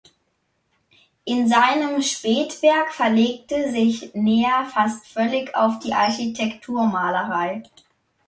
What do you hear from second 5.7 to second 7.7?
die Architekturmalerei.